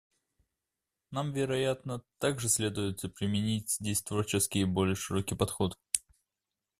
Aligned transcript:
Нам, 1.11 1.31
вероятно, 1.31 2.01
также 2.17 2.49
следует 2.49 3.03
применить 3.13 3.69
здесь 3.73 4.01
творческий 4.01 4.61
и 4.61 4.65
более 4.65 4.95
широкий 4.95 5.35
подход. 5.35 5.77